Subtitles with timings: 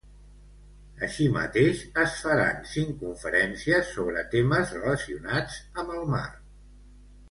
[1.07, 6.29] Així mateix, es faran cinc conferències sobre temes relacionats amb el mar.